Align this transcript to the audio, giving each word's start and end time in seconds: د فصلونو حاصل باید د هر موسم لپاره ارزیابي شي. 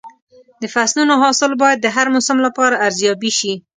د 0.61 0.63
فصلونو 0.73 1.13
حاصل 1.23 1.51
باید 1.61 1.79
د 1.81 1.87
هر 1.95 2.07
موسم 2.13 2.37
لپاره 2.45 2.81
ارزیابي 2.85 3.31
شي. 3.39 3.53